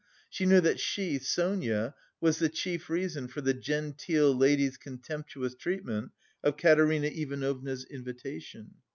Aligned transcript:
She 0.31 0.47
knew 0.47 0.61
that 0.61 0.79
she, 0.79 1.19
Sonia, 1.19 1.93
was 2.19 2.39
the 2.39 2.49
chief 2.49 2.89
reason 2.89 3.27
for 3.27 3.39
the 3.41 3.53
'genteel' 3.53 4.35
ladies' 4.35 4.75
contemptuous 4.75 5.53
treatment 5.53 6.11
of 6.43 6.57
Katerina 6.57 7.05
Ivanovna's 7.09 7.85
invitation. 7.85 8.71